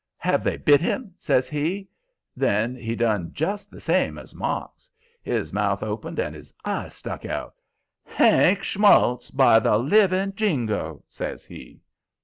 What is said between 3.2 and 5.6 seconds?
just the same as Marks; his